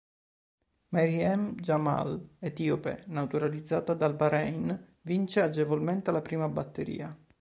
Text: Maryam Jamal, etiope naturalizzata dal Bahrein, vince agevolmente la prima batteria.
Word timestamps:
Maryam 0.95 1.53
Jamal, 1.57 2.25
etiope 2.39 3.03
naturalizzata 3.09 3.93
dal 3.93 4.15
Bahrein, 4.15 4.95
vince 5.01 5.43
agevolmente 5.43 6.09
la 6.09 6.23
prima 6.23 6.49
batteria. 6.49 7.15